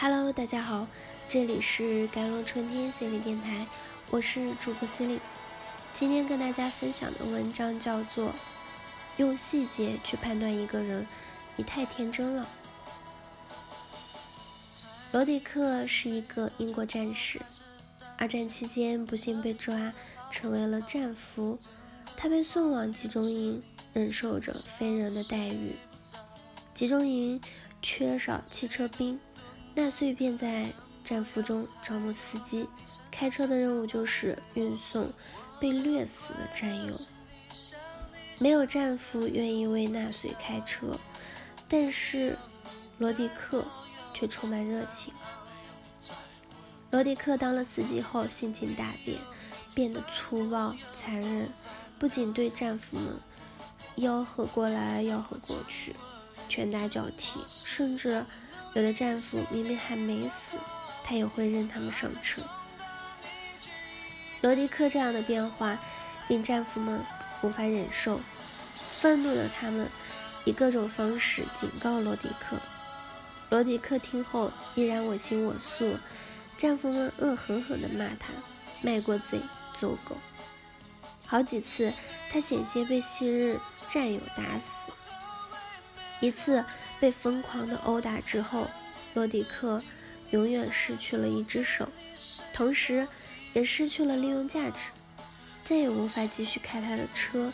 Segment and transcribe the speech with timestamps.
[0.00, 0.86] Hello，大家好，
[1.26, 3.66] 这里是甘露春天心理电台，
[4.10, 5.18] 我是主播司令。
[5.92, 8.28] 今天跟大家分享的文章叫做
[9.16, 11.04] 《用细节去判断一个人，
[11.56, 12.46] 你太天真了》。
[15.10, 17.40] 罗迪克是一个英国战士，
[18.16, 19.92] 二战期间不幸被抓，
[20.30, 21.58] 成为了战俘。
[22.16, 23.60] 他被送往集中营，
[23.92, 25.74] 忍受着非人的待遇。
[26.72, 27.40] 集中营
[27.82, 29.18] 缺少汽车兵。
[29.74, 30.72] 纳粹便在
[31.04, 32.68] 战俘中招募司机，
[33.10, 35.12] 开车的任务就是运送
[35.60, 36.98] 被虐死的战友。
[38.38, 40.98] 没有战俘愿意为纳粹开车，
[41.68, 42.36] 但是
[42.98, 43.64] 罗迪克
[44.12, 45.12] 却充满热情。
[46.90, 49.18] 罗迪克当了司机后，性情大变，
[49.74, 51.48] 变得粗暴残忍，
[51.98, 53.14] 不仅对战俘们
[53.96, 55.94] 吆喝过来吆喝过去，
[56.48, 58.24] 拳打脚踢，甚至。
[58.74, 60.58] 有的战俘明明还没死，
[61.02, 62.42] 他也会扔他们上车。
[64.40, 65.78] 罗迪克这样的变化
[66.28, 67.04] 令战俘们
[67.42, 68.20] 无法忍受，
[68.92, 69.88] 愤怒的他们
[70.44, 72.56] 以各种方式警告罗迪克。
[73.50, 75.96] 罗迪克听后依然我行我素，
[76.56, 78.32] 战俘们恶狠狠地骂他
[78.82, 79.40] 卖国贼、
[79.74, 80.18] 走狗。
[81.26, 81.92] 好几次，
[82.30, 84.92] 他险些被昔日战友打死。
[86.20, 86.64] 一次
[86.98, 88.68] 被疯狂的殴打之后，
[89.14, 89.82] 罗迪克
[90.30, 91.88] 永远失去了一只手，
[92.52, 93.06] 同时
[93.52, 94.90] 也失去了利用价值，
[95.62, 97.52] 再也无法继续开他的车，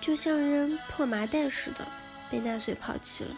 [0.00, 1.86] 就像扔破麻袋似的
[2.30, 3.36] 被纳粹抛弃了。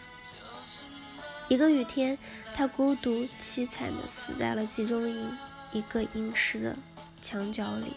[1.49, 2.19] 一个雨天，
[2.55, 5.39] 他孤独凄惨地死在了集中营
[5.73, 6.77] 一个阴湿的
[7.23, 7.95] 墙角里。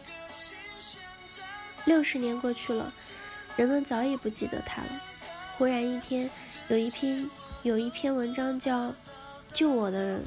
[1.83, 2.93] 六十年过去了，
[3.57, 5.01] 人们早已不记得他了。
[5.57, 6.29] 忽然一天。
[6.71, 7.29] 有一篇
[7.63, 8.91] 有一篇文章叫
[9.51, 10.23] 《救我的人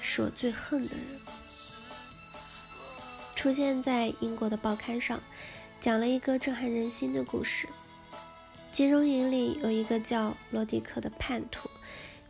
[0.00, 1.04] 是我最恨的人》，
[3.34, 5.20] 出现在英国的报刊上，
[5.80, 7.68] 讲了一个震撼人心的故事。
[8.70, 11.68] 集中营里有一个叫罗迪克的叛徒，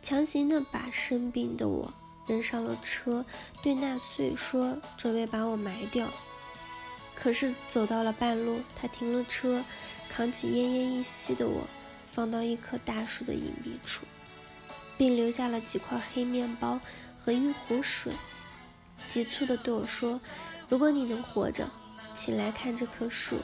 [0.01, 1.93] 强行的把生病的我
[2.25, 3.23] 扔上了车，
[3.61, 6.11] 对纳粹说准备把我埋掉。
[7.13, 9.63] 可是走到了半路，他停了车，
[10.09, 11.67] 扛起奄奄一息的我。
[12.11, 14.05] 放到一棵大树的隐蔽处，
[14.97, 16.79] 并留下了几块黑面包
[17.17, 18.13] 和一壶水，
[19.07, 20.19] 急促地对我说
[20.67, 21.71] ：“如果你能活着，
[22.13, 23.39] 请来看这棵树。”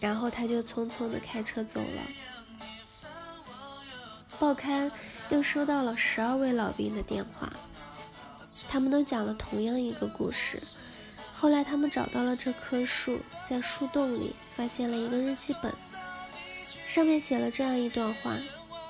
[0.00, 2.02] 然后他就匆匆地开车走了。
[4.40, 4.90] 报刊
[5.30, 7.52] 又收到了十二位老兵的电话，
[8.68, 10.58] 他们都讲了同样一个故事。
[11.38, 15.72] 后来他们找到了这棵树，在树洞里发现了一个日记本。
[16.86, 18.38] 上面写了这样一段话：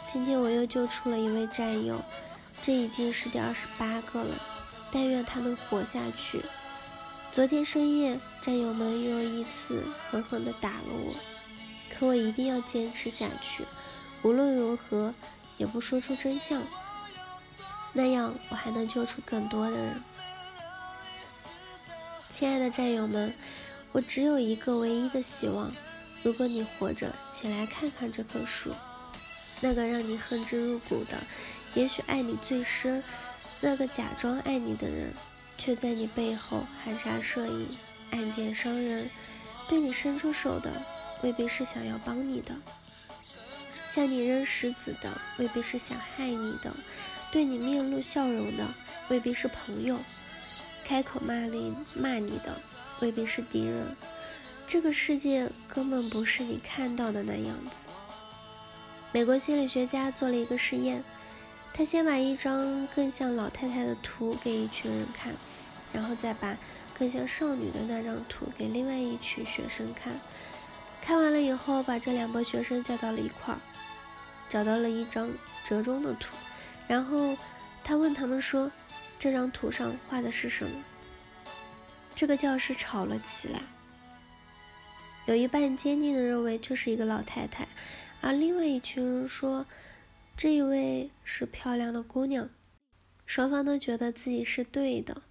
[0.06, 2.02] 今天我又救出了一位战友，
[2.60, 4.34] 这已经是第二十八个了。
[4.90, 6.42] 但愿他能活下去。
[7.30, 11.14] 昨天深夜，战友们又一次狠狠地打了我，
[11.90, 13.64] 可我一定要坚持下去，
[14.20, 15.14] 无论如何
[15.56, 16.62] 也不说出真相，
[17.94, 20.02] 那样我还能救出更多的人。
[22.28, 23.32] 亲爱的战友们，
[23.92, 25.72] 我只有一个唯一的希望。
[26.22, 28.70] 如果你活着，请来看看这棵树。
[29.60, 31.18] 那个让你恨之入骨的，
[31.74, 33.02] 也许爱你最深；
[33.60, 35.12] 那个假装爱你的人，
[35.56, 37.68] 却在你背后含沙射影、
[38.10, 39.08] 暗箭伤人。
[39.68, 40.82] 对你伸出手的，
[41.22, 42.52] 未必是想要帮你的；
[43.88, 46.70] 向你扔石子的，未必是想害你的；
[47.30, 48.66] 对你面露笑容的，
[49.08, 49.96] 未必是朋友；
[50.84, 52.60] 开口骂你骂你的，
[53.00, 53.86] 未必是敌人。
[54.72, 57.88] 这个世界根本不是你看到的那样子。
[59.12, 61.04] 美国心理学家做了一个实验，
[61.74, 65.34] 他先把一张更像老太太的图给一群人看，
[65.92, 66.56] 然后再把
[66.98, 70.18] 更像少女的那张图给另外一群学生看。
[71.02, 73.60] 看完了以后，把这两波学生叫到了一块儿，
[74.48, 75.30] 找到了一张
[75.62, 76.34] 折中的图，
[76.88, 77.36] 然后
[77.84, 78.72] 他问他们说
[79.20, 80.82] ：“这张图上画的是什么？”
[82.14, 83.60] 这个教室吵了起来。
[85.32, 87.66] 有一半坚定地认为这是一个老太太，
[88.20, 89.64] 而另外一群人说
[90.36, 92.50] 这一位是漂亮的姑娘。
[93.24, 95.22] 双方都觉得自己是对的。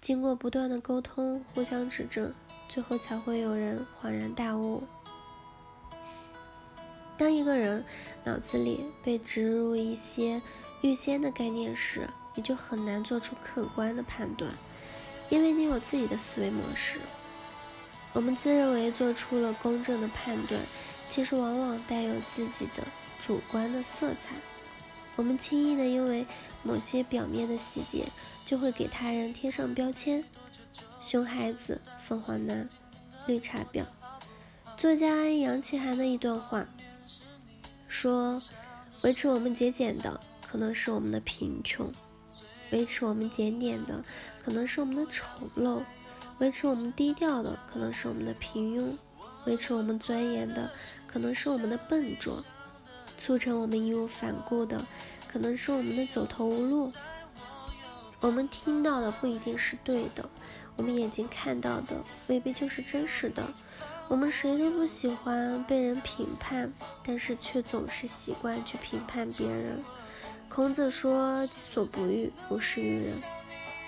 [0.00, 2.34] 经过不断的沟通、互相指正，
[2.68, 4.82] 最后才会有人恍然大悟。
[7.16, 7.84] 当一个人
[8.24, 10.42] 脑子里被植入一些
[10.82, 14.50] 预先的概念时，你就很难做出客观的判断，
[15.30, 16.98] 因为你有自己的思维模式。
[18.14, 20.58] 我们自认为做出了公正的判断，
[21.08, 22.86] 其实往往带有自己的
[23.18, 24.36] 主观的色彩。
[25.16, 26.24] 我们轻易的因为
[26.62, 28.06] 某些表面的细节，
[28.46, 30.24] 就会给他人贴上标签：
[31.00, 32.68] 熊孩子、凤凰男、
[33.26, 33.84] 绿茶婊。
[34.76, 36.66] 作家杨奇涵的一段话
[37.88, 38.40] 说
[39.02, 41.86] ：“维持我们节俭的，可能是我们的贫穷；
[42.70, 44.04] 维持我们检点的，
[44.44, 45.24] 可能是我们的丑
[45.56, 45.80] 陋；
[46.38, 48.96] 维持我们低调的，可能是我们的平庸；
[49.46, 50.70] 维持我们钻研的，
[51.06, 52.42] 可能是我们的笨拙；
[53.16, 54.84] 促成我们义无反顾的，
[55.28, 56.92] 可能是我们的走投无路。
[58.20, 60.28] 我们听到的不一定是对的，
[60.76, 63.42] 我们眼睛看到的未必就是真实的。”
[64.06, 66.70] 我们谁都不喜欢被人评判，
[67.06, 69.82] 但是却总是习惯去评判别人。
[70.50, 73.22] 孔子说：“己所不欲，勿施于人。”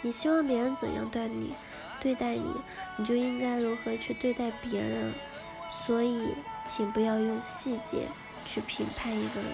[0.03, 1.55] 你希望别人怎样对你，
[2.01, 2.45] 对待你，
[2.97, 5.13] 你就应该如何去对待别人。
[5.69, 6.29] 所以，
[6.65, 8.09] 请不要用细节
[8.45, 9.51] 去评判一个人。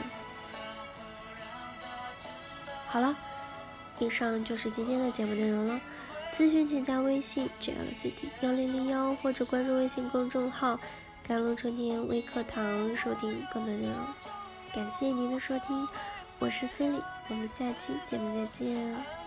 [2.87, 3.17] 好了，
[3.99, 5.81] 以上就是今天的节目内容了。
[6.33, 10.79] 咨询请加微信 j l c t 幺零零幺，或者关注微信公众号
[11.27, 12.65] “甘露春天微课堂”
[12.97, 13.97] 收听更多内容。
[14.75, 15.87] 感谢您的收听，
[16.39, 19.22] 我是 Cindy，我们下期节目再见。